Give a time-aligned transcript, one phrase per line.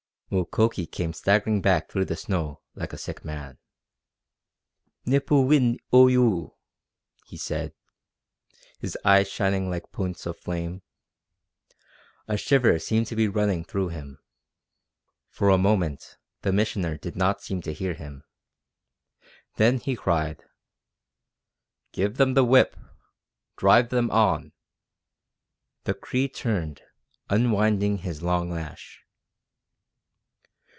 [0.33, 3.57] Mukoki came staggering back through the snow like a sick man.
[5.05, 6.51] "Nipoo win Ooyoo!"
[7.25, 7.73] he said,
[8.79, 10.83] his eyes shining like points of flame.
[12.29, 14.19] A shiver seemed to be running through him.
[15.27, 18.23] For a moment the Missioner did not seem to hear him.
[19.57, 20.45] Then he cried:
[21.91, 22.77] "Give them the whip!
[23.57, 24.53] Drive them on!"
[25.83, 26.81] The Cree turned,
[27.29, 28.99] unwinding his long lash.